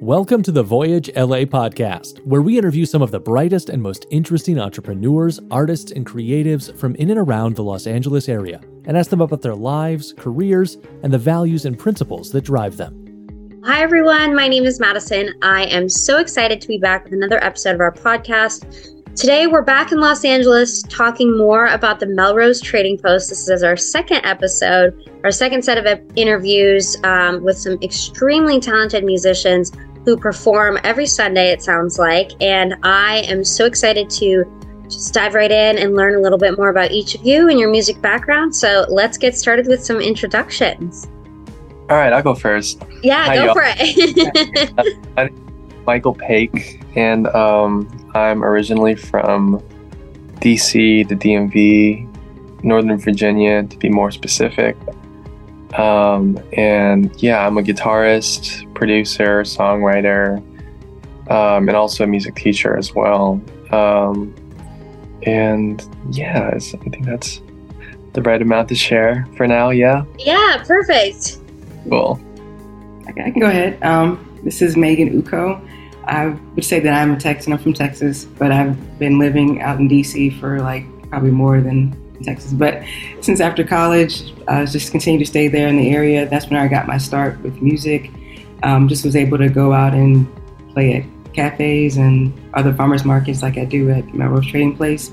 [0.00, 4.06] Welcome to the Voyage LA podcast, where we interview some of the brightest and most
[4.10, 9.10] interesting entrepreneurs, artists, and creatives from in and around the Los Angeles area and ask
[9.10, 13.04] them about their lives, careers, and the values and principles that drive them.
[13.66, 14.34] Hi, everyone.
[14.34, 15.34] My name is Madison.
[15.42, 18.97] I am so excited to be back with another episode of our podcast.
[19.18, 23.30] Today, we're back in Los Angeles talking more about the Melrose Trading Post.
[23.30, 29.02] This is our second episode, our second set of interviews um, with some extremely talented
[29.02, 29.72] musicians
[30.04, 32.30] who perform every Sunday, it sounds like.
[32.40, 34.44] And I am so excited to
[34.84, 37.58] just dive right in and learn a little bit more about each of you and
[37.58, 38.54] your music background.
[38.54, 41.08] So let's get started with some introductions.
[41.90, 42.84] All right, I'll go first.
[43.02, 43.54] Yeah, Hi, go y'all.
[43.54, 45.34] for it.
[45.88, 49.58] Michael Paik, and um, I'm originally from
[50.42, 54.76] DC, the DMV, Northern Virginia, to be more specific.
[55.78, 58.38] Um, and yeah, I'm a guitarist,
[58.74, 60.36] producer, songwriter,
[61.30, 63.40] um, and also a music teacher as well.
[63.70, 64.34] Um,
[65.22, 67.40] and yeah, I think that's
[68.12, 69.70] the right amount to share for now.
[69.70, 70.04] Yeah.
[70.18, 71.38] Yeah, perfect.
[71.88, 72.20] Cool.
[73.08, 73.82] Okay, I can go ahead.
[73.82, 75.64] Um, this is Megan Ukoh.
[76.08, 77.52] I would say that I'm a Texan.
[77.52, 81.94] I'm from Texas, but I've been living out in DC for like probably more than
[82.22, 82.52] Texas.
[82.52, 82.82] But
[83.20, 86.26] since after college, I just continued to stay there in the area.
[86.26, 88.10] That's when I got my start with music.
[88.62, 90.26] Um, just was able to go out and
[90.72, 95.10] play at cafes and other farmers markets like I do at Melrose Trading Place.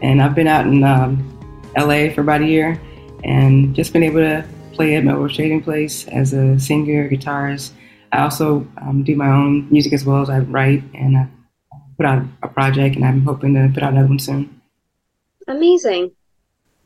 [0.00, 1.38] And I've been out in um,
[1.76, 2.80] LA for about a year
[3.24, 7.72] and just been able to play at Melrose Trading Place as a singer, guitarist.
[8.12, 11.28] I also um, do my own music as well as I write and I
[11.96, 14.60] put out a project and I'm hoping to put out another one soon.
[15.48, 16.12] Amazing.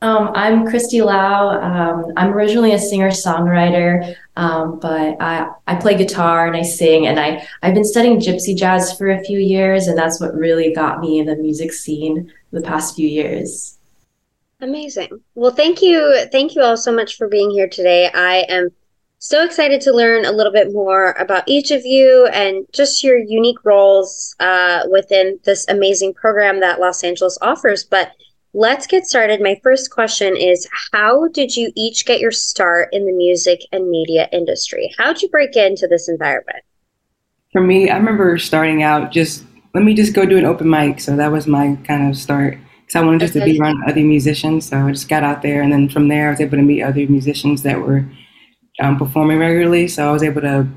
[0.03, 1.49] Um, I'm Christi Lao.
[1.61, 7.05] Um, I'm originally a singer songwriter, um, but I, I play guitar and I sing,
[7.05, 10.73] and I, I've been studying gypsy jazz for a few years, and that's what really
[10.73, 13.77] got me in the music scene the past few years.
[14.59, 15.21] Amazing.
[15.35, 16.25] Well, thank you.
[16.31, 18.09] Thank you all so much for being here today.
[18.11, 18.71] I am
[19.23, 23.19] so excited to learn a little bit more about each of you and just your
[23.19, 27.83] unique roles uh, within this amazing program that Los Angeles offers.
[27.83, 28.13] But
[28.53, 29.39] Let's get started.
[29.39, 33.89] My first question is How did you each get your start in the music and
[33.89, 34.93] media industry?
[34.97, 36.61] How'd you break into this environment?
[37.53, 40.99] For me, I remember starting out just let me just go do an open mic.
[40.99, 43.45] So that was my kind of start because I wanted just okay.
[43.45, 44.67] to be around other musicians.
[44.67, 46.81] So I just got out there, and then from there, I was able to meet
[46.81, 48.05] other musicians that were
[48.81, 49.87] um, performing regularly.
[49.87, 50.67] So I was able to.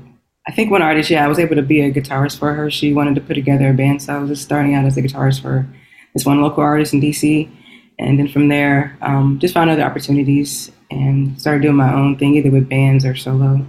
[0.47, 2.69] I think one artist, yeah, I was able to be a guitarist for her.
[2.69, 5.01] She wanted to put together a band, so I was just starting out as a
[5.01, 5.67] guitarist for
[6.13, 7.49] this one local artist in DC
[7.97, 12.35] and then from there, um, just found other opportunities and started doing my own thing,
[12.35, 13.65] either with bands or solo.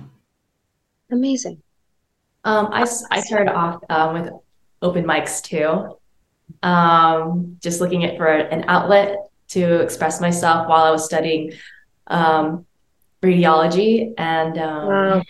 [1.10, 1.62] Amazing.
[2.44, 4.32] Um, I, I started off um, with
[4.82, 5.96] open mics too,
[6.62, 9.16] um, just looking at for an outlet
[9.48, 11.52] to express myself while I was studying
[12.08, 12.66] um,
[13.22, 15.22] radiology and um, wow.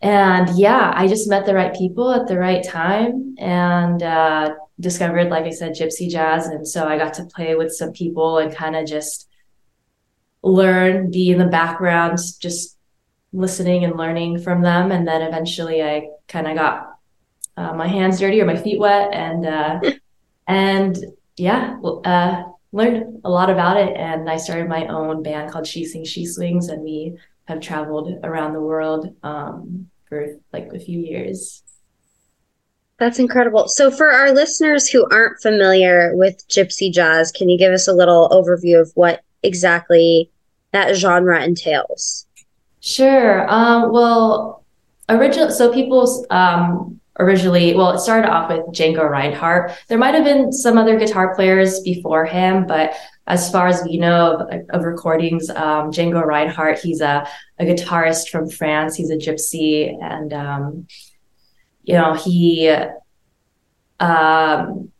[0.00, 4.02] and yeah, I just met the right people at the right time and.
[4.02, 6.46] Uh, discovered, like I said, gypsy jazz.
[6.46, 9.28] And so I got to play with some people and kind of just
[10.42, 12.76] learn, be in the background, just
[13.32, 14.90] listening and learning from them.
[14.90, 16.98] And then eventually I kind of got
[17.56, 19.80] uh, my hands dirty or my feet wet and, uh,
[20.46, 20.98] and
[21.36, 23.96] yeah, uh, learned a lot about it.
[23.96, 26.68] And I started my own band called She Sings, She Swings.
[26.68, 27.16] And we
[27.46, 31.62] have traveled around the world, um, for like a few years.
[32.98, 33.66] That's incredible.
[33.68, 37.94] So, for our listeners who aren't familiar with gypsy jazz, can you give us a
[37.94, 40.30] little overview of what exactly
[40.72, 42.26] that genre entails?
[42.80, 43.48] Sure.
[43.50, 44.64] Um, well,
[45.08, 45.50] original.
[45.50, 49.72] So people um, originally, well, it started off with Django Reinhardt.
[49.88, 52.94] There might have been some other guitar players before him, but
[53.26, 57.26] as far as we know of, of recordings, um, Django Reinhardt, he's a,
[57.58, 58.96] a guitarist from France.
[58.96, 60.86] He's a gypsy, and um,
[61.82, 62.74] you know, he
[64.00, 64.90] um,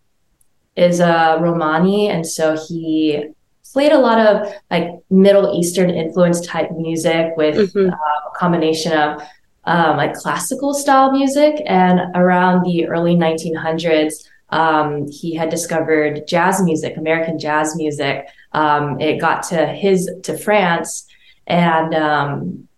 [0.76, 3.25] is a Romani, and so he
[3.73, 7.90] played a lot of like Middle Eastern influence type music with mm-hmm.
[7.90, 9.23] uh, a combination of
[9.64, 11.62] um, like classical style music.
[11.66, 18.26] And around the early 1900s, um, he had discovered jazz music, American jazz music.
[18.52, 21.06] Um, it got to his to France,
[21.46, 22.68] and um,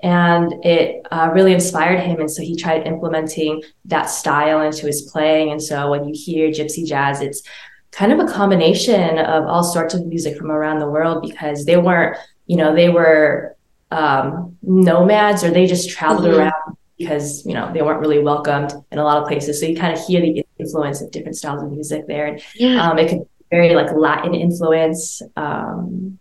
[0.00, 5.02] and it uh, really inspired him and so he tried implementing that style into his
[5.02, 7.42] playing and so when you hear gypsy jazz it's
[7.90, 11.76] kind of a combination of all sorts of music from around the world because they
[11.76, 13.56] weren't you know they were
[13.90, 16.40] um, nomads or they just traveled mm-hmm.
[16.40, 19.60] around because you know they weren't really welcomed in a lot of places.
[19.60, 22.88] So you kind of hear the influence of different styles of music there, and yeah.
[22.88, 25.22] um, it could be very like Latin influence.
[25.36, 26.18] Um,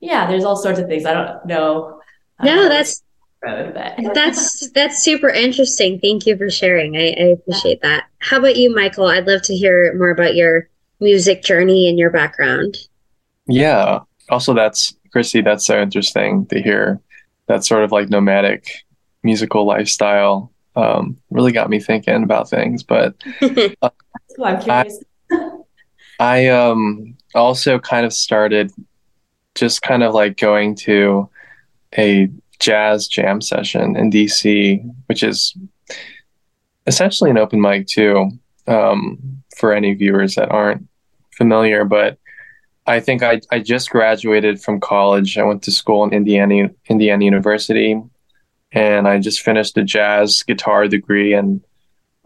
[0.00, 1.06] yeah, there's all sorts of things.
[1.06, 2.00] I don't know.
[2.42, 3.02] No, that's
[3.42, 5.98] road, but that's that's super interesting.
[5.98, 6.96] Thank you for sharing.
[6.96, 7.88] I, I appreciate yeah.
[7.88, 8.04] that.
[8.18, 9.06] How about you, Michael?
[9.06, 10.68] I'd love to hear more about your
[11.00, 12.76] music journey and your background.
[13.46, 14.00] Yeah.
[14.28, 15.40] Also, that's Christi.
[15.40, 17.00] That's so interesting to hear.
[17.46, 18.68] That sort of like nomadic
[19.22, 22.82] musical lifestyle um, really got me thinking about things.
[22.82, 23.14] But
[23.80, 23.88] uh,
[24.44, 25.02] I'm curious.
[25.30, 25.60] I,
[26.20, 28.70] I um, also kind of started
[29.54, 31.30] just kind of like going to
[31.96, 32.28] a
[32.58, 35.56] jazz jam session in DC, which is
[36.86, 38.28] essentially an open mic too,
[38.66, 40.86] um, for any viewers that aren't
[41.30, 41.86] familiar.
[41.86, 42.18] But
[42.86, 45.36] I think I, I just graduated from college.
[45.38, 48.00] I went to school in Indiana Indiana University,
[48.72, 51.34] and I just finished a jazz guitar degree.
[51.34, 51.60] And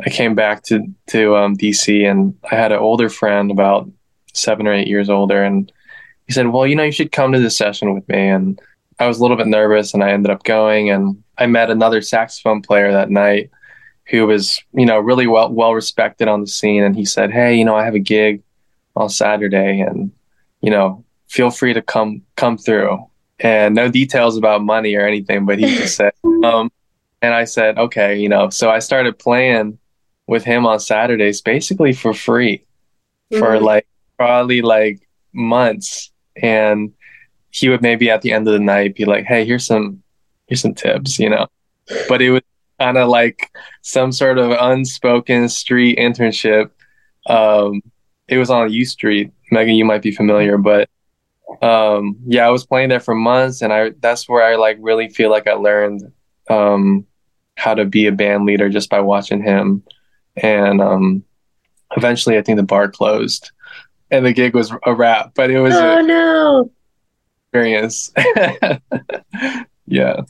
[0.04, 3.90] I came back to to um, DC, and I had an older friend, about
[4.34, 5.72] seven or eight years older, and
[6.26, 8.60] he said, "Well, you know, you should come to this session with me." And
[8.98, 12.02] I was a little bit nervous and I ended up going and I met another
[12.02, 13.50] saxophone player that night
[14.10, 17.54] who was, you know, really well well respected on the scene and he said, "Hey,
[17.56, 18.42] you know, I have a gig
[18.94, 20.12] on Saturday and,
[20.60, 23.06] you know, feel free to come come through."
[23.38, 26.12] And no details about money or anything, but he just said,
[26.44, 26.70] um,
[27.22, 29.78] and I said, "Okay, you know." So I started playing
[30.26, 32.64] with him on Saturdays basically for free
[33.32, 33.38] mm-hmm.
[33.38, 33.86] for like
[34.16, 35.00] probably like
[35.32, 36.92] months and
[37.50, 40.02] he would maybe at the end of the night be like, "Hey, here's some
[40.46, 41.46] here's some tips," you know.
[42.08, 42.42] But it was
[42.78, 43.50] kind of like
[43.82, 46.70] some sort of unspoken street internship.
[47.26, 47.82] Um,
[48.30, 49.32] it was on U Street.
[49.50, 50.88] Megan, you might be familiar, but
[51.60, 55.08] um, yeah, I was playing there for months, and I that's where I like really
[55.08, 56.10] feel like I learned
[56.48, 57.06] um,
[57.56, 59.82] how to be a band leader just by watching him.
[60.36, 61.24] And um,
[61.96, 63.50] eventually, I think the bar closed,
[64.10, 65.32] and the gig was a wrap.
[65.34, 66.70] But it was oh a, no
[67.48, 68.12] experience.
[69.86, 70.20] yeah.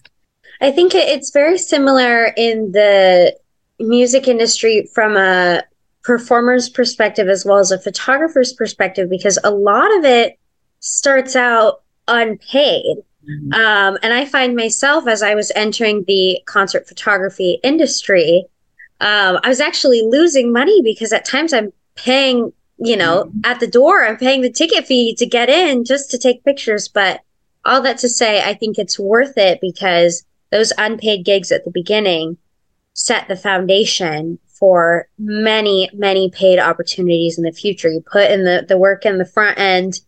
[0.62, 3.36] I think it's very similar in the
[3.78, 5.62] music industry from a
[6.02, 10.38] performer's perspective as well as a photographer's perspective because a lot of it
[10.80, 12.96] starts out unpaid.
[13.28, 13.52] Mm-hmm.
[13.52, 18.46] Um, and I find myself as I was entering the concert photography industry,
[19.00, 23.40] um, I was actually losing money because at times I'm paying you know, mm-hmm.
[23.44, 24.04] at the door.
[24.04, 26.88] I'm paying the ticket fee to get in just to take pictures.
[26.88, 27.20] But
[27.64, 31.70] all that to say, I think it's worth it because those unpaid gigs at the
[31.70, 32.38] beginning
[32.94, 37.88] set the foundation for many, many paid opportunities in the future.
[37.88, 40.00] You put in the, the work in the front end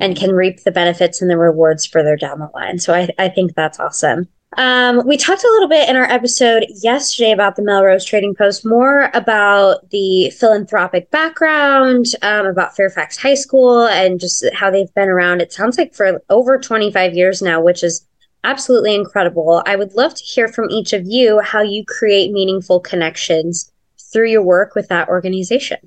[0.00, 2.78] and can reap the benefits and the rewards further down the line.
[2.78, 4.28] So I, I think that's awesome.
[4.56, 8.64] Um, we talked a little bit in our episode yesterday about the Melrose Trading Post,
[8.64, 15.08] more about the philanthropic background, um, about Fairfax High School, and just how they've been
[15.08, 15.40] around.
[15.40, 18.06] It sounds like for over 25 years now, which is
[18.44, 19.62] absolutely incredible.
[19.66, 23.70] I would love to hear from each of you how you create meaningful connections
[24.12, 25.78] through your work with that organization.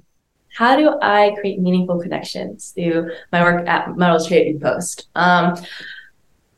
[0.54, 5.08] How do I create meaningful connections through my work at Melrose Trading Post?
[5.16, 5.56] Um,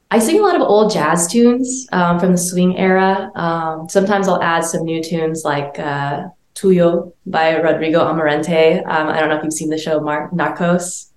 [0.09, 3.31] I sing a lot of old jazz tunes um, from the swing era.
[3.35, 8.79] Um, sometimes I'll add some new tunes like uh, Tuyo by Rodrigo Amarante.
[8.87, 11.09] Um, I don't know if you've seen the show Mar- Narcos.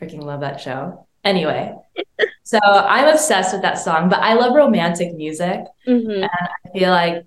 [0.00, 1.06] Freaking love that show.
[1.24, 1.74] Anyway,
[2.42, 5.60] so I'm obsessed with that song, but I love romantic music.
[5.86, 6.10] Mm-hmm.
[6.10, 7.26] And I feel like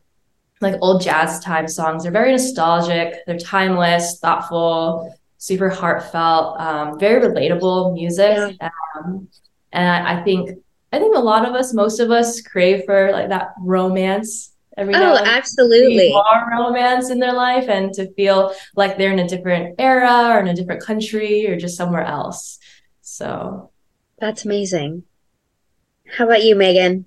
[0.61, 7.25] like old jazz time songs They're very nostalgic, they're timeless, thoughtful, super heartfelt, um, very
[7.25, 8.57] relatable music.
[8.61, 8.69] Yeah.
[8.97, 9.27] Um,
[9.71, 10.59] and I, I, think
[10.91, 14.53] I think a lot of us, most of us, crave for like that romance.
[14.77, 16.09] Every oh, absolutely.
[16.09, 20.39] More romance in their life, and to feel like they're in a different era or
[20.39, 22.59] in a different country or just somewhere else.
[23.01, 23.71] So
[24.19, 25.03] that's amazing.
[26.17, 27.05] How about you, Megan?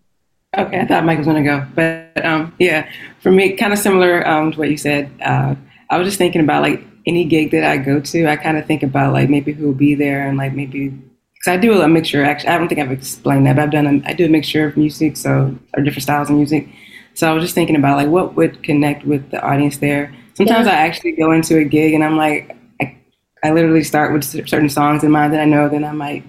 [0.56, 3.78] Okay, I thought Mike was going to go, but um, yeah, for me, kind of
[3.78, 5.10] similar um, to what you said.
[5.20, 5.54] Uh,
[5.90, 8.66] I was just thinking about like any gig that I go to, I kind of
[8.66, 11.88] think about like maybe who will be there and like maybe because I do a
[11.88, 12.24] mixture.
[12.24, 13.86] Actually, I don't think I've explained that, but I've done.
[13.86, 16.68] A, I do a mixture of music, so or different styles of music.
[17.14, 20.14] So I was just thinking about like what would connect with the audience there.
[20.34, 20.72] Sometimes yeah.
[20.72, 22.96] I actually go into a gig and I'm like, I,
[23.44, 25.68] I literally start with certain songs in mind that I know.
[25.68, 26.24] Then I might,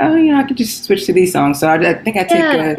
[0.00, 1.60] oh, you know, I could just switch to these songs.
[1.60, 2.72] So I, I think I take yeah.
[2.72, 2.76] a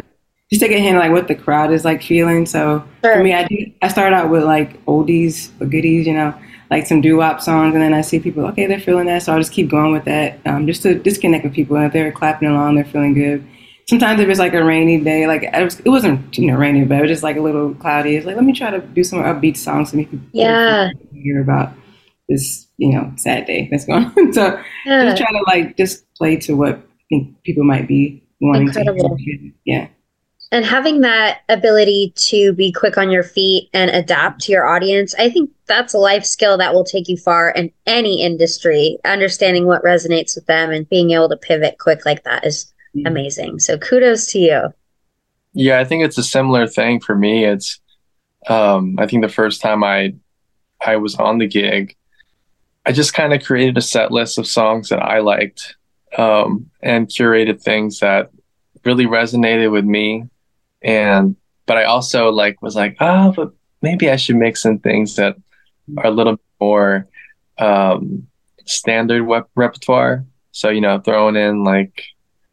[0.50, 2.46] just take a hint of like what the crowd is like feeling.
[2.46, 3.14] So sure.
[3.16, 6.34] for me, I do, I start out with like oldies or goodies, you know
[6.70, 9.32] like some doo wop songs, and then I see people, okay, they're feeling that, so
[9.32, 11.76] I'll just keep going with that, um, just to disconnect with people.
[11.76, 13.42] And if they're clapping along, they're feeling good.
[13.88, 16.84] sometimes if it's like a rainy day, like it, was, it wasn't you know rainy,
[16.84, 18.16] but it was just like a little cloudy.
[18.16, 20.90] It's like let me try to do some upbeat songs so make people Yeah.
[21.14, 21.72] hear about
[22.28, 24.32] this you know sad day that's going on.
[24.38, 25.04] so Yeah.
[25.06, 29.16] just try to like just play to what I think people might be wanting Incredible.
[29.16, 29.52] to hear.
[29.64, 29.88] Yeah.
[30.50, 35.14] And having that ability to be quick on your feet and adapt to your audience,
[35.18, 38.98] I think that's a life skill that will take you far in any industry.
[39.04, 43.06] Understanding what resonates with them and being able to pivot quick like that is Mhm.
[43.06, 43.58] amazing.
[43.58, 44.72] So kudos to you.
[45.52, 47.44] Yeah, I think it's a similar thing for me.
[47.44, 47.80] It's
[48.48, 50.14] um I think the first time I
[50.80, 51.94] I was on the gig,
[52.86, 55.76] I just kind of created a set list of songs that I liked
[56.16, 58.30] um and curated things that
[58.84, 60.24] really resonated with me
[60.82, 65.16] and but I also like was like, "Oh, but maybe I should mix in things
[65.16, 65.36] that
[65.98, 67.06] are a little more
[67.58, 68.26] um
[68.66, 72.04] standard wep- repertoire." So, you know, throwing in like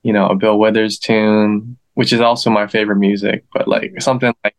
[0.06, 4.32] you know, a Bill Withers tune, which is also my favorite music, but like something
[4.44, 4.56] like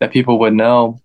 [0.00, 0.98] that people would know.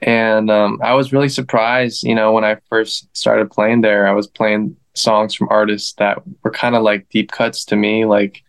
[0.00, 4.12] And um, I was really surprised, you know, when I first started playing there, I
[4.12, 8.06] was playing songs from artists that were kind of like deep cuts to me.
[8.06, 8.42] Like,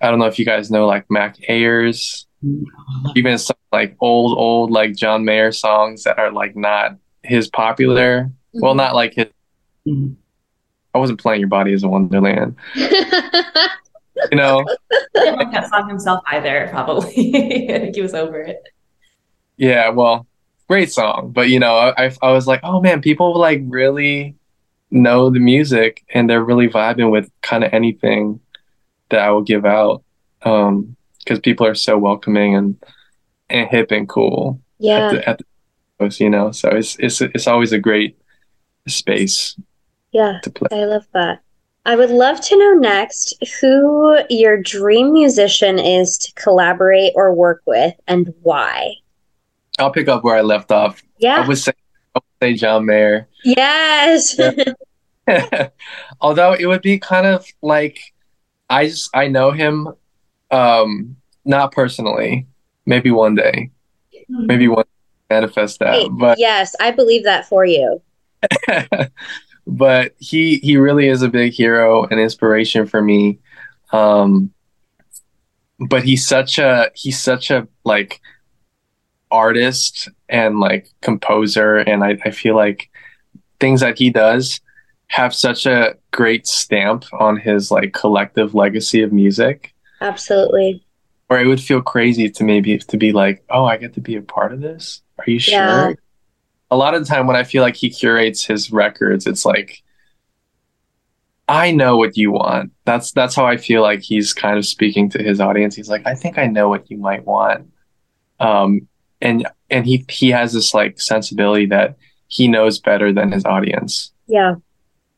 [0.00, 2.26] I don't know if you guys know like Mac Ayres,
[3.16, 8.30] even some like old, old like John Mayer songs that are like not his popular.
[8.52, 9.26] Well, not like his.
[9.86, 10.16] Mhm.
[10.94, 12.88] I wasn't playing Your Body is a Wonderland, you
[14.32, 14.64] know?
[15.14, 17.68] didn't like that song himself either, probably.
[17.72, 18.62] I think he was over it.
[19.56, 20.26] Yeah, well,
[20.66, 24.34] great song, but you know, I I was like, oh man, people like really
[24.90, 28.40] know the music and they're really vibing with kind of anything
[29.10, 30.02] that I will give out,
[30.42, 32.76] um, because people are so welcoming and
[33.50, 35.06] and hip and cool yeah.
[35.06, 35.44] at the at the
[36.18, 36.52] you know.
[36.52, 38.18] So it's it's it's always a great
[38.86, 39.58] space
[40.12, 40.38] Yeah.
[40.42, 40.68] to play.
[40.72, 41.40] I love that.
[41.86, 47.62] I would love to know next who your dream musician is to collaborate or work
[47.66, 48.94] with and why.
[49.78, 51.02] I'll pick up where I left off.
[51.02, 51.46] I Yeah.
[51.46, 51.72] would say
[52.14, 53.28] I would say John Mayer.
[53.44, 54.38] Yes.
[54.38, 55.68] Yeah.
[56.20, 57.98] Although it would be kind of like
[58.70, 59.88] I just I know him
[60.50, 62.46] um not personally.
[62.86, 63.70] Maybe one day.
[64.28, 66.08] Maybe one day manifest that.
[66.12, 68.00] But yes, I believe that for you.
[69.66, 73.38] but he he really is a big hero and inspiration for me.
[73.92, 74.52] Um
[75.78, 78.20] but he's such a he's such a like
[79.30, 82.90] artist and like composer and I, I feel like
[83.60, 84.60] things that he does
[85.08, 89.74] have such a great stamp on his like collective legacy of music.
[90.00, 90.84] Absolutely.
[91.28, 94.16] or it would feel crazy to maybe to be like oh i get to be
[94.16, 95.02] a part of this?
[95.18, 95.54] Are you sure?
[95.56, 95.92] Yeah.
[96.70, 99.82] a lot of the time when i feel like he curates his records it's like
[101.48, 102.72] i know what you want.
[102.84, 105.74] That's that's how i feel like he's kind of speaking to his audience.
[105.74, 107.70] He's like i think i know what you might want.
[108.38, 108.86] Um
[109.20, 111.96] and and he he has this like sensibility that
[112.28, 114.12] he knows better than his audience.
[114.28, 114.56] Yeah.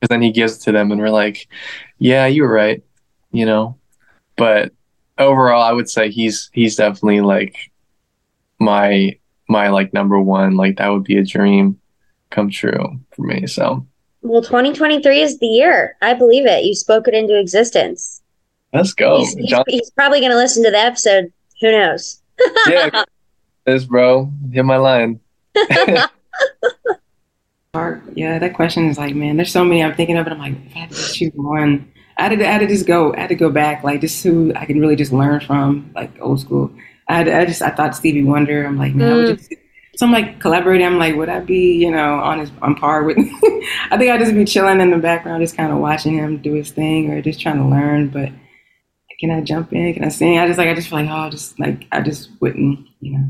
[0.00, 1.48] Because then he gives it to them and we're like
[1.98, 2.82] yeah you were right
[3.32, 3.76] you know
[4.36, 4.72] but
[5.18, 7.70] overall i would say he's he's definitely like
[8.58, 9.16] my
[9.48, 11.78] my like number one like that would be a dream
[12.30, 13.84] come true for me so
[14.22, 15.96] Well, 2023 is the year.
[16.02, 16.64] I believe it.
[16.64, 18.22] You spoke it into existence.
[18.72, 21.32] let's go he's, he's, he's probably going to listen to the episode.
[21.60, 22.22] Who knows?
[22.68, 23.04] yeah
[23.66, 25.20] this bro hit my line
[27.72, 28.02] Hard.
[28.16, 30.66] Yeah, that question is like, man, there's so many I'm thinking of, and I'm like,
[30.66, 33.14] if I had to just choose one, I had to, I had to just go,
[33.14, 36.10] I had to go back, like, just who I can really just learn from, like
[36.20, 36.72] old school.
[37.08, 38.66] I, had, I just, I thought Stevie Wonder.
[38.66, 39.38] I'm like, man, I would mm.
[39.38, 39.52] just,
[39.94, 40.84] so I'm like collaborating.
[40.84, 43.18] I'm like, would I be, you know, on his, on par with?
[43.92, 46.54] I think I'd just be chilling in the background, just kind of watching him do
[46.54, 48.08] his thing, or just trying to learn.
[48.08, 48.32] But
[49.20, 49.94] can I jump in?
[49.94, 50.40] Can I sing?
[50.40, 53.26] I just like, I just feel like, oh, just like, I just wouldn't, you know,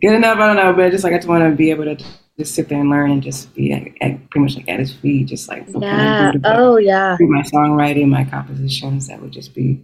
[0.00, 0.38] good enough.
[0.38, 2.04] I don't know, but just like I just want to be able to
[2.38, 4.92] just sit there and learn and just be at, at, pretty much like at his
[4.92, 6.32] feet, just like what Yeah.
[6.32, 7.12] do Oh, yeah.
[7.12, 9.06] improve my songwriting, my compositions.
[9.08, 9.82] That would just be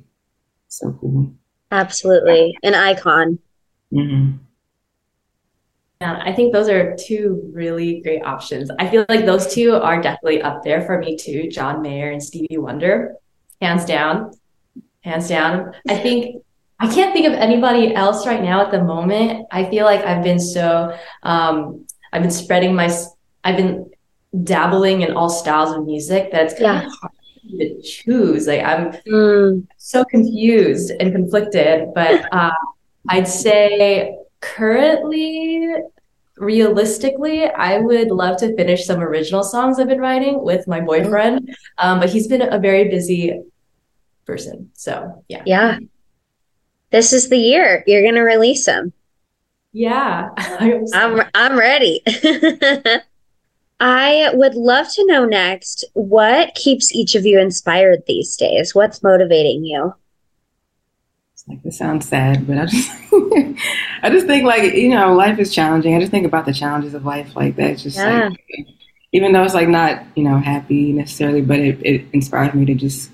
[0.68, 1.30] so cool.
[1.70, 2.56] Absolutely.
[2.64, 3.38] An icon.
[3.92, 4.32] hmm
[6.00, 8.70] Yeah, I think those are two really great options.
[8.78, 12.22] I feel like those two are definitely up there for me too, John Mayer and
[12.22, 13.14] Stevie Wonder.
[13.60, 14.32] Hands down.
[15.02, 15.72] Hands down.
[15.88, 16.42] I think
[16.80, 19.46] I can't think of anybody else right now at the moment.
[19.52, 22.90] I feel like I've been so um I've been spreading my
[23.44, 23.90] I've been
[24.44, 26.86] dabbling in all styles of music that it's kind Yeah.
[26.86, 27.12] of hard
[27.58, 28.46] to choose.
[28.46, 32.52] Like I'm Mm, so confused and conflicted, but uh,
[33.08, 35.66] I'd say currently,
[36.36, 41.54] realistically, I would love to finish some original songs I've been writing with my boyfriend,
[41.78, 43.40] um, but he's been a very busy
[44.26, 44.70] person.
[44.74, 45.78] So yeah, yeah.
[46.90, 48.92] This is the year you're going to release them.
[49.72, 50.28] Yeah.
[50.94, 52.02] I'm I'm ready.
[53.80, 58.74] I would love to know next what keeps each of you inspired these days?
[58.74, 59.94] What's motivating you?
[61.32, 62.90] It's like this sounds sad, but I just
[64.02, 65.94] I just think like, you know, life is challenging.
[65.94, 67.70] I just think about the challenges of life like that.
[67.70, 68.28] It's just Yeah.
[68.28, 68.38] like
[69.12, 72.74] even though it's like not, you know, happy necessarily, but it, it inspires me to
[72.74, 73.10] just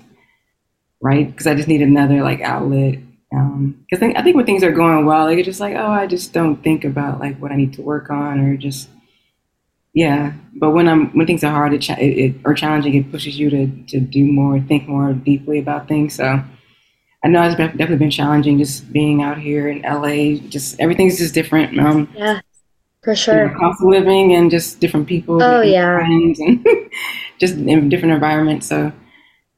[1.01, 2.99] write because I just need another like outlet.
[3.33, 5.75] Um, cause I think, I think when things are going well, like it's just like,
[5.75, 8.89] oh, I just don't think about like what I need to work on or just,
[9.93, 10.33] yeah.
[10.55, 13.49] But when I'm, when things are hard it, it, it, or challenging, it pushes you
[13.49, 16.15] to, to do more, think more deeply about things.
[16.15, 16.41] So
[17.23, 21.33] I know it's definitely been challenging just being out here in LA, just everything's just
[21.33, 21.77] different.
[21.79, 22.41] Um, Yeah,
[23.03, 23.59] for you know, sure.
[23.59, 25.97] cost of living and just different people, Oh, yeah.
[25.97, 26.65] friends, and
[27.39, 28.67] just in different environments.
[28.67, 28.91] So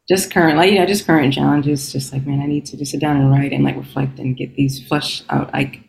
[0.09, 1.91] just current, like yeah, just current challenges.
[1.91, 4.35] Just like man, I need to just sit down and write and like reflect and
[4.37, 5.81] get these flush out like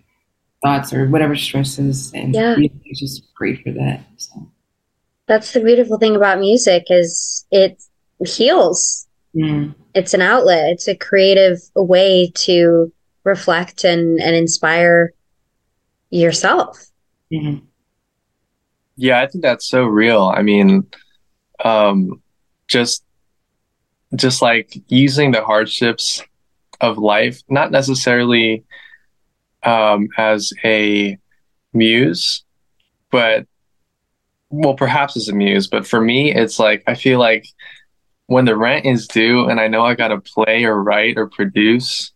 [0.63, 2.57] thoughts or whatever stresses, and Yeah.
[2.57, 4.03] music is just great for that.
[4.19, 4.51] So
[5.27, 7.83] That's the beautiful thing about music is it
[8.25, 9.07] heals.
[9.35, 10.71] mm, It's an outlet.
[10.73, 12.93] It's a creative way to
[13.25, 15.13] reflect and, and inspire
[16.11, 16.91] yourself.
[17.33, 17.63] mhm.
[18.97, 20.33] Yeah, I think that's so real.
[20.35, 20.87] I mean,
[21.65, 22.23] um,
[22.69, 23.05] just
[24.17, 26.23] just like using the hardships
[26.81, 28.65] of life, not necessarily
[29.63, 31.19] um, as a
[31.73, 32.43] muse,
[33.11, 33.47] but
[34.49, 35.67] well, perhaps as a muse.
[35.69, 37.47] But for me, it's like I feel like
[38.27, 41.29] when the rent is due, and I know I got to play or write or
[41.29, 42.13] produce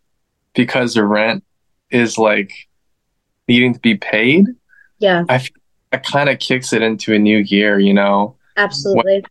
[0.54, 1.44] because the rent
[1.90, 2.52] is like
[3.48, 4.46] needing to be paid.
[4.98, 8.36] Yeah, It kind of kicks it into a new gear, you know.
[8.56, 9.24] absolutely.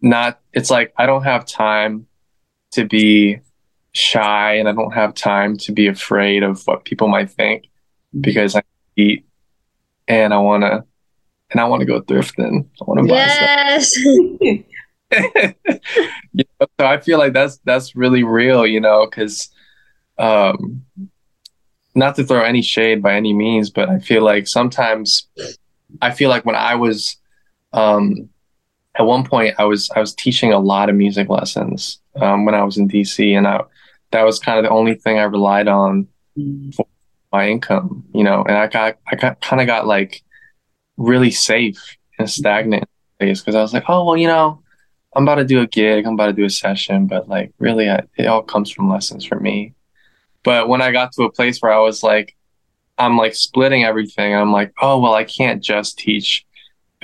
[0.00, 2.06] Not it's like I don't have time
[2.72, 3.40] to be
[3.92, 7.64] shy and I don't have time to be afraid of what people might think
[8.20, 8.62] because I
[8.96, 9.26] eat
[10.08, 10.84] and I want to
[11.50, 12.66] and I want to go thrifting.
[12.80, 13.94] I want to buy Yes.
[13.94, 15.54] stuff.
[16.32, 19.48] You know, so I feel like that's that's really real, you know, cuz
[20.18, 20.84] um
[21.94, 25.28] not to throw any shade by any means, but I feel like sometimes
[26.02, 27.16] I feel like when I was
[27.72, 28.28] um
[28.98, 32.54] at one point I was I was teaching a lot of music lessons um, when
[32.54, 33.62] I was in DC, and I
[34.12, 36.08] that was kind of the only thing I relied on
[36.74, 36.86] for
[37.32, 38.44] my income, you know.
[38.46, 40.22] And I got I got kind of got like
[40.96, 42.84] really safe and stagnant
[43.18, 44.62] place because I was like, oh well, you know,
[45.14, 47.90] I'm about to do a gig, I'm about to do a session, but like really,
[47.90, 49.74] I, it all comes from lessons for me.
[50.42, 52.36] But when I got to a place where I was like,
[52.98, 56.45] I'm like splitting everything, I'm like, oh well, I can't just teach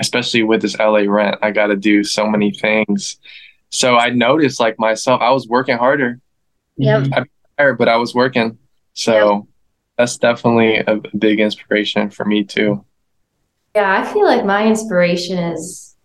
[0.03, 3.17] especially with this LA rent, I got to do so many things.
[3.69, 6.19] So I noticed like myself, I was working harder,
[6.77, 7.03] Yep.
[7.03, 7.25] mhm.
[7.57, 8.57] tired, but I was working.
[8.93, 9.47] So
[9.97, 12.83] that's definitely a a big inspiration for me too.
[13.75, 15.95] Yeah, I feel like my inspiration is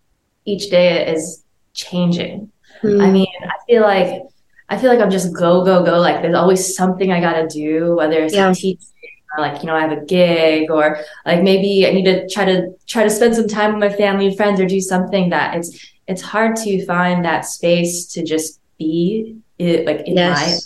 [0.46, 2.50] each day is changing.
[2.80, 3.00] Hmm.
[3.00, 4.22] I mean, I feel like
[4.70, 5.98] I feel like I'm just go, go, go.
[5.98, 8.52] Like there's always something I gotta do, whether it's Yeah.
[8.52, 12.28] teaching or like, you know, I have a gig or like maybe I need to
[12.28, 15.30] try to try to spend some time with my family and friends or do something
[15.30, 20.58] that it's it's hard to find that space to just be it, like in my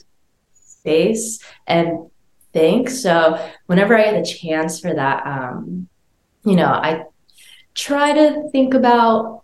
[0.52, 2.10] space and
[2.52, 2.90] think.
[2.90, 5.88] So whenever I get the chance for that, um,
[6.44, 7.04] you know, I
[7.74, 9.41] try to think about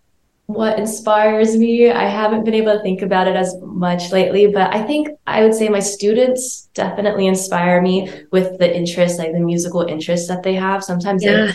[0.49, 1.91] what inspires me.
[1.91, 5.43] I haven't been able to think about it as much lately, but I think I
[5.45, 10.43] would say my students definitely inspire me with the interest, like the musical interests that
[10.43, 10.83] they have.
[10.83, 11.47] Sometimes they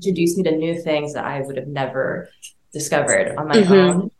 [0.00, 2.28] introduce me to new things that I would have never
[2.72, 3.70] discovered on my Mhm.
[3.90, 4.10] own.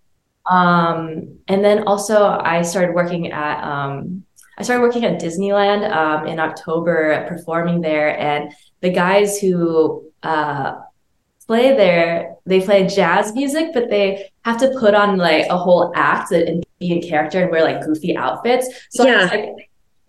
[0.51, 4.25] Um, and then also I started working at um,
[4.59, 10.81] I started working at Disneyland um, in October, performing there, and the guys who uh,
[11.51, 15.93] play there, they play jazz music, but they have to put on like a whole
[15.97, 18.69] act and be in character and wear like goofy outfits.
[18.91, 19.23] So I Yeah.
[19.23, 19.49] was like,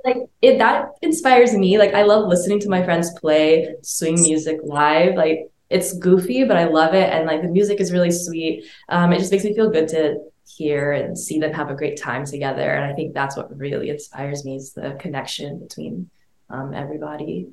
[0.05, 1.79] like it that inspires me.
[1.79, 5.15] Like I love listening to my friends play swing music live.
[5.15, 5.39] Like
[5.71, 8.65] it's goofy, but I love it, and like the music is really sweet.
[8.89, 10.17] Um, it just makes me feel good to
[10.57, 12.69] hear and see them have a great time together.
[12.75, 16.11] And I think that's what really inspires me is the connection between
[16.51, 17.47] um, everybody.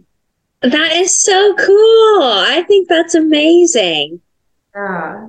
[0.62, 2.23] That is so cool.
[2.23, 4.21] I think that's amazing.
[4.75, 5.29] Yeah.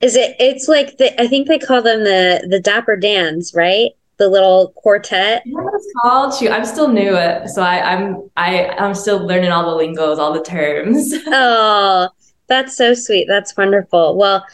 [0.00, 3.92] Is it it's like the I think they call them the the Dapper Dans, right?
[4.18, 5.42] The little quartet.
[5.46, 6.34] What it's called?
[6.34, 10.18] Shoot, I'm still new at so I, I'm I I'm still learning all the lingos,
[10.18, 11.14] all the terms.
[11.28, 12.08] Oh,
[12.48, 13.26] that's so sweet.
[13.28, 14.16] That's wonderful.
[14.18, 14.44] Well,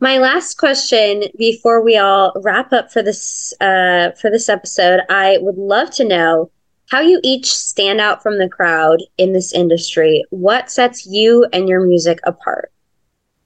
[0.00, 5.38] my last question before we all wrap up for this uh for this episode, I
[5.40, 6.50] would love to know
[6.92, 10.22] how you each stand out from the crowd in this industry.
[10.28, 12.70] What sets you and your music apart?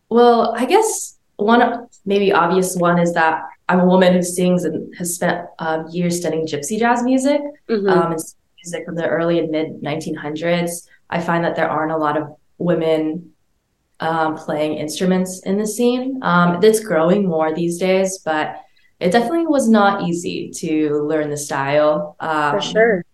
[0.08, 4.92] Well, I guess one maybe obvious one is that I'm a woman who sings and
[4.96, 7.88] has spent um, years studying gypsy jazz music mm-hmm.
[7.88, 8.20] um, and
[8.64, 10.88] music from the early and mid 1900s.
[11.08, 13.30] I find that there aren't a lot of women
[14.00, 16.18] um, playing instruments in the scene.
[16.22, 18.56] Um, it's growing more these days, but
[18.98, 22.16] it definitely was not easy to learn the style.
[22.18, 23.05] Um, For sure.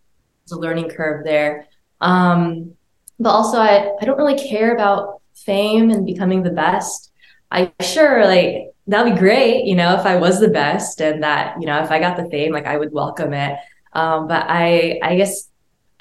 [0.45, 1.67] It's a learning curve there.
[2.01, 2.75] Um,
[3.19, 7.13] but also, I, I don't really care about fame and becoming the best.
[7.51, 11.61] I sure like that'd be great, you know, if I was the best and that,
[11.61, 13.59] you know, if I got the fame, like I would welcome it.
[13.93, 15.49] Um, but I, I guess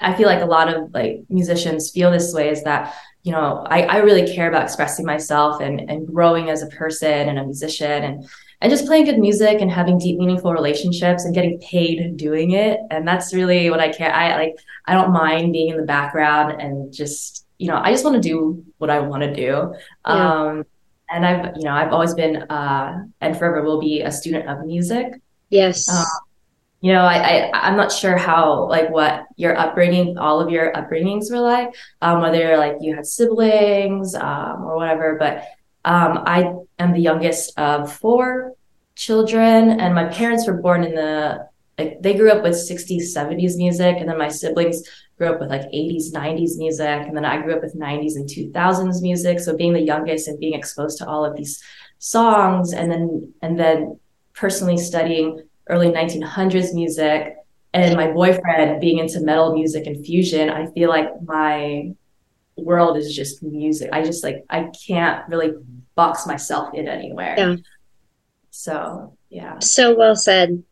[0.00, 3.64] I feel like a lot of like musicians feel this way is that you know,
[3.68, 7.44] I, I really care about expressing myself and, and growing as a person and a
[7.44, 8.28] musician and
[8.62, 12.78] and just playing good music and having deep, meaningful relationships and getting paid doing it.
[12.90, 14.14] And that's really what I care.
[14.14, 18.04] I like I don't mind being in the background and just, you know, I just
[18.04, 19.74] want to do what I want to do.
[20.06, 20.32] Yeah.
[20.32, 20.64] Um
[21.10, 24.64] and I've, you know, I've always been uh and forever will be a student of
[24.64, 25.20] music.
[25.50, 25.88] Yes.
[25.88, 26.06] Um,
[26.82, 30.72] you know, I, I am not sure how like what your upbringing, all of your
[30.72, 35.16] upbringings were like, um, whether like you had siblings um, or whatever.
[35.16, 35.44] But
[35.84, 38.52] um, I am the youngest of four
[38.94, 43.56] children, and my parents were born in the like they grew up with 60s, 70s
[43.56, 44.82] music, and then my siblings
[45.16, 48.28] grew up with like 80s, 90s music, and then I grew up with 90s and
[48.28, 49.40] 2000s music.
[49.40, 51.62] So being the youngest and being exposed to all of these
[51.98, 53.98] songs, and then and then
[54.34, 57.36] personally studying early 1900s music
[57.74, 61.94] and my boyfriend being into metal music and fusion, I feel like my
[62.64, 63.90] world is just music.
[63.92, 65.52] I just like I can't really
[65.94, 67.34] box myself in anywhere.
[67.36, 67.56] Yeah.
[68.50, 69.58] So yeah.
[69.58, 70.62] So well said.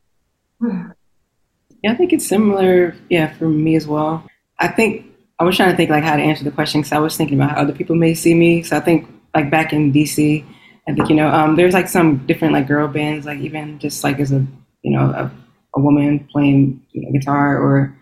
[0.60, 2.94] Yeah, I think it's similar.
[3.08, 4.26] Yeah, for me as well.
[4.58, 5.06] I think
[5.38, 7.40] I was trying to think like how to answer the question because I was thinking
[7.40, 8.62] about how other people may see me.
[8.62, 10.44] So I think like back in DC,
[10.86, 14.04] I think you know um, there's like some different like girl bands, like even just
[14.04, 14.46] like as a
[14.82, 15.30] you know, a,
[15.74, 17.96] a woman playing you know, guitar or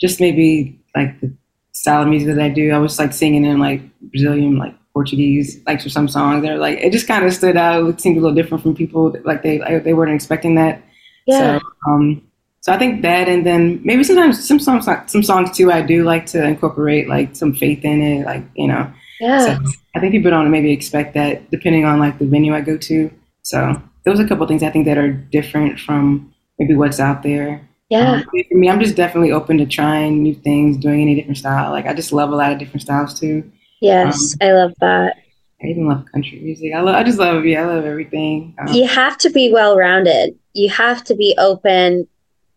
[0.00, 1.32] just maybe like the
[1.72, 2.72] style of music that I do.
[2.72, 6.42] I was like singing in like Brazilian, like Portuguese, like for some songs.
[6.42, 7.88] They're like it just kind of stood out.
[7.88, 9.14] It seemed a little different from people.
[9.24, 10.82] Like they like, they weren't expecting that.
[11.26, 11.58] Yeah.
[11.58, 12.22] So, um,
[12.62, 16.04] so I think that, and then maybe sometimes some songs, some songs too, I do
[16.04, 18.92] like to incorporate like some faith in it, like you know.
[19.18, 19.56] Yeah.
[19.56, 22.76] So I think people don't maybe expect that, depending on like the venue I go
[22.76, 23.10] to.
[23.42, 27.22] So those are a couple things I think that are different from maybe what's out
[27.22, 27.66] there.
[27.90, 28.12] Yeah.
[28.12, 31.72] Um, for me, I'm just definitely open to trying new things, doing any different style.
[31.72, 33.50] Like I just love a lot of different styles too.
[33.80, 35.16] Yes, um, I love that.
[35.62, 36.72] I even love country music.
[36.74, 36.94] I love.
[36.94, 37.44] I just love.
[37.44, 38.54] Yeah, I love everything.
[38.58, 40.38] Um, you have to be well rounded.
[40.54, 42.06] You have to be open,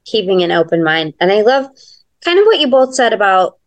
[0.06, 1.16] keeping an open mind.
[1.20, 1.66] And I love
[2.24, 3.58] kind of what you both said about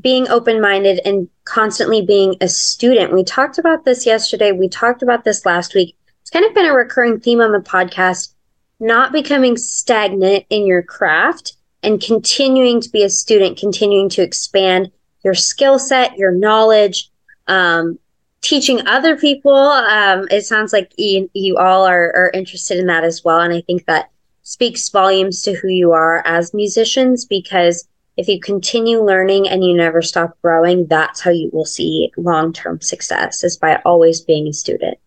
[0.00, 3.12] being open minded and constantly being a student.
[3.12, 4.52] We talked about this yesterday.
[4.52, 5.96] We talked about this last week.
[6.22, 8.34] It's kind of been a recurring theme on the podcast
[8.80, 14.90] not becoming stagnant in your craft and continuing to be a student, continuing to expand
[15.22, 17.10] your skill set, your knowledge,
[17.46, 17.98] um,
[18.40, 19.54] teaching other people.
[19.54, 23.40] Um, it sounds like you, you all are, are interested in that as well.
[23.40, 24.10] And I think that
[24.42, 29.76] speaks volumes to who you are as musicians because if you continue learning and you
[29.76, 34.48] never stop growing, that's how you will see long term success is by always being
[34.48, 34.98] a student.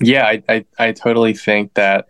[0.00, 2.08] Yeah, I, I, I totally think that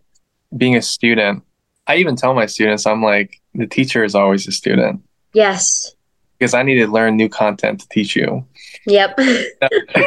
[0.56, 1.42] being a student,
[1.86, 5.02] I even tell my students, I'm like, the teacher is always a student.
[5.32, 5.94] Yes.
[6.38, 8.46] Because I need to learn new content to teach you.
[8.86, 9.18] Yep.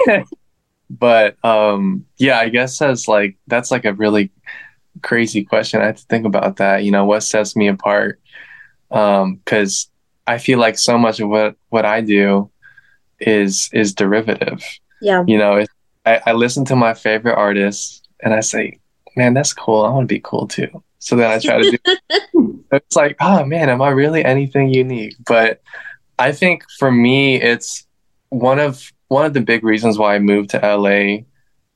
[0.89, 4.31] but um, yeah, I guess as like that's like a really
[5.01, 5.81] crazy question.
[5.81, 6.83] I have to think about that.
[6.83, 8.19] You know, what sets me apart?
[8.89, 12.49] Because um, I feel like so much of what what I do
[13.19, 14.63] is is derivative.
[15.01, 15.23] Yeah.
[15.27, 15.65] You know,
[16.05, 18.79] I, I listen to my favorite artists and I say,
[19.15, 19.83] man, that's cool.
[19.83, 20.83] I want to be cool too.
[20.99, 21.77] So then I try to
[22.33, 22.63] do.
[22.71, 25.15] it's like, oh man, am I really anything unique?
[25.25, 25.61] But
[26.17, 27.85] I think for me, it's
[28.29, 31.23] one of one of the big reasons why I moved to LA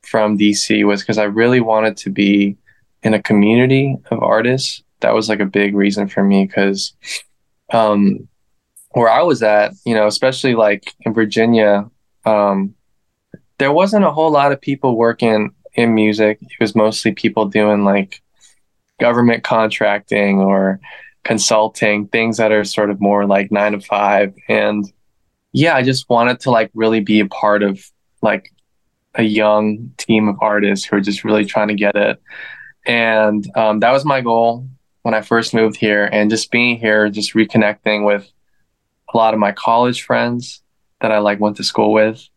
[0.03, 2.57] from DC was because I really wanted to be
[3.03, 4.83] in a community of artists.
[5.01, 6.93] That was like a big reason for me because
[7.71, 8.27] um,
[8.91, 11.89] where I was at, you know, especially like in Virginia,
[12.25, 12.73] um,
[13.59, 16.39] there wasn't a whole lot of people working in music.
[16.41, 18.21] It was mostly people doing like
[18.99, 20.79] government contracting or
[21.23, 24.33] consulting, things that are sort of more like nine to five.
[24.49, 24.91] And
[25.53, 27.79] yeah, I just wanted to like really be a part of
[28.21, 28.51] like
[29.15, 32.21] a young team of artists who are just really trying to get it.
[32.85, 34.67] And um, that was my goal
[35.03, 36.05] when I first moved here.
[36.05, 38.29] And just being here, just reconnecting with
[39.13, 40.61] a lot of my college friends
[41.01, 42.27] that I like went to school with,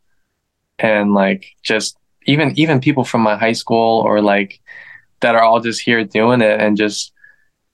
[0.78, 1.96] and like just
[2.30, 4.60] even even people from my high school or like
[5.20, 7.12] that are all just here doing it and just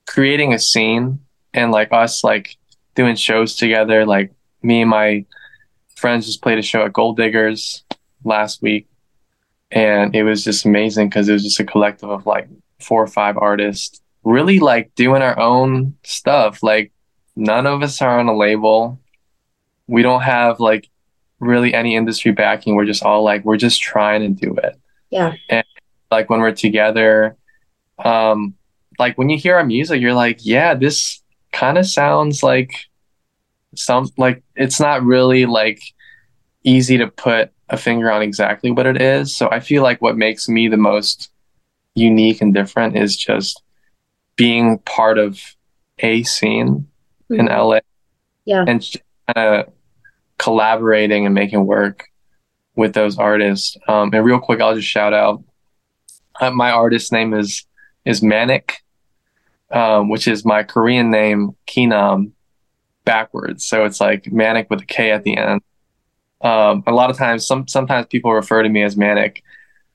[0.06, 1.20] creating a scene
[1.52, 2.56] and like us like
[2.94, 4.06] doing shows together.
[4.06, 5.24] Like me and my
[5.96, 7.84] friends just played a show at Gold Diggers
[8.24, 8.88] last week,
[9.70, 12.48] and it was just amazing because it was just a collective of like
[12.80, 16.62] four or five artists really like doing our own stuff.
[16.62, 16.92] Like
[17.36, 19.00] none of us are on a label.
[19.86, 20.88] We don't have like
[21.40, 22.74] really any industry backing.
[22.74, 24.78] We're just all like we're just trying to do it.
[25.10, 25.34] Yeah.
[25.48, 25.64] And
[26.10, 27.36] like when we're together,
[27.98, 28.54] um,
[28.98, 31.22] like when you hear our music, you're like, yeah, this
[31.52, 32.72] kind of sounds like
[33.74, 35.80] some like it's not really like
[36.64, 39.34] easy to put a finger on exactly what it is.
[39.34, 41.30] So I feel like what makes me the most
[41.94, 43.62] unique and different is just
[44.36, 45.40] being part of
[45.98, 46.86] a scene
[47.30, 47.40] mm-hmm.
[47.40, 47.80] in LA.
[48.44, 48.64] Yeah.
[48.66, 48.86] And
[49.34, 49.72] kind of
[50.38, 52.04] collaborating and making work
[52.74, 53.76] with those artists.
[53.88, 55.42] Um, and real quick, I'll just shout out
[56.40, 57.64] uh, my artist name is
[58.04, 58.78] is Manik,
[59.70, 62.32] um, which is my Korean name Kinam
[63.04, 63.66] backwards.
[63.66, 65.62] So it's like Manic with a K at the end.
[66.42, 69.42] Um, a lot of times, some sometimes people refer to me as Manik,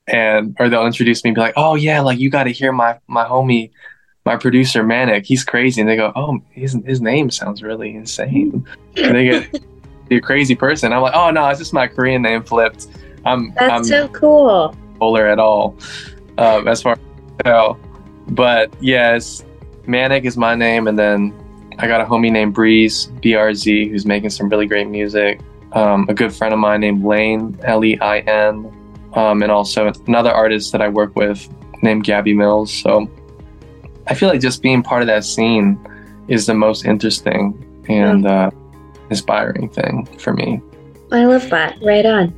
[0.08, 2.72] and or they'll introduce me and be like, "Oh yeah, like you got to hear
[2.72, 3.72] my my homie
[4.26, 8.66] my producer Manik, he's crazy, and they go, "Oh, his his name sounds really insane."
[8.96, 9.64] and they get
[10.18, 10.94] a crazy person.
[10.94, 12.88] I'm like, "Oh no, it's just my Korean name flipped."
[13.26, 14.76] I'm that's I'm so cool.
[15.00, 15.78] Polar at all,
[16.38, 17.00] um, as far as
[17.40, 17.80] I tell.
[18.30, 19.44] But yes,
[19.88, 21.34] Manik is my name, and then
[21.80, 25.42] I got a homie named Breeze BRZ who's making some really great music.
[25.74, 28.72] Um, a good friend of mine named Lane L E I N,
[29.14, 31.48] um, and also another artist that I work with
[31.82, 32.72] named Gabby Mills.
[32.74, 33.10] So
[34.08, 35.80] I feel like just being part of that scene
[36.28, 38.52] is the most interesting and uh,
[39.12, 40.62] inspiring thing for me.
[41.12, 41.78] I love that.
[41.84, 42.34] Right on.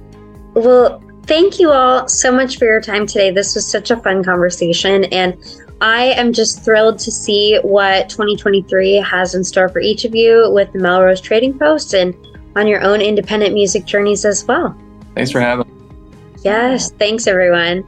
[0.56, 3.32] Well, thank you all so much for your time today.
[3.32, 5.38] This was such a fun conversation, and
[5.80, 10.50] I am just thrilled to see what 2023 has in store for each of you
[10.52, 12.16] with the Melrose Trading Post and
[12.56, 14.78] on your own independent music journeys as well.
[15.16, 15.68] Thanks for having.
[15.68, 15.74] me.
[16.44, 17.88] Yes, thanks everyone.